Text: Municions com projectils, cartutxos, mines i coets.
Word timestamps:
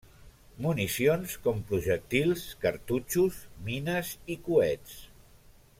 Municions 0.65 1.35
com 1.43 1.59
projectils, 1.71 2.47
cartutxos, 2.65 3.41
mines 3.69 4.15
i 4.37 4.43
coets. 4.49 4.99